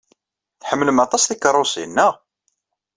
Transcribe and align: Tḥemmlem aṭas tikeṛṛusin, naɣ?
Tḥemmlem 0.61 0.99
aṭas 1.05 1.23
tikeṛṛusin, 1.25 1.89
naɣ? 1.95 2.13